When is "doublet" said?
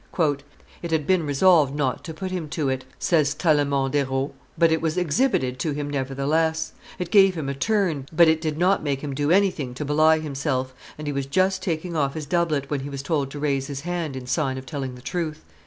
12.25-12.71